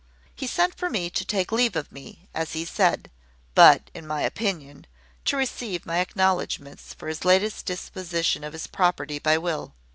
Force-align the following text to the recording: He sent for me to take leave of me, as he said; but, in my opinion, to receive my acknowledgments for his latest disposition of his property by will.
He 0.35 0.47
sent 0.47 0.73
for 0.73 0.89
me 0.89 1.11
to 1.11 1.23
take 1.23 1.51
leave 1.51 1.75
of 1.75 1.91
me, 1.91 2.27
as 2.33 2.53
he 2.53 2.65
said; 2.65 3.11
but, 3.53 3.91
in 3.93 4.07
my 4.07 4.23
opinion, 4.23 4.87
to 5.25 5.37
receive 5.37 5.85
my 5.85 5.99
acknowledgments 5.99 6.91
for 6.95 7.07
his 7.07 7.23
latest 7.23 7.67
disposition 7.67 8.43
of 8.43 8.53
his 8.53 8.65
property 8.65 9.19
by 9.19 9.37
will. 9.37 9.75